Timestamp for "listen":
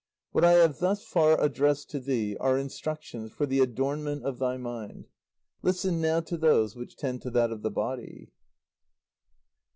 5.61-6.01